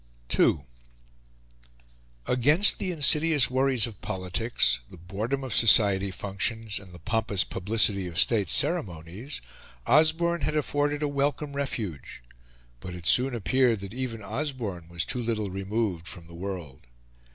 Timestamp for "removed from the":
15.51-16.33